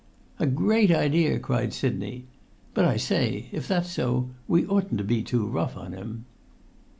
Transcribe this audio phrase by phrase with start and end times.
[0.39, 2.25] "A great idea!" cried Sidney.
[2.73, 6.25] "But, I say, if that's so we oughtn't to be too rough on him!"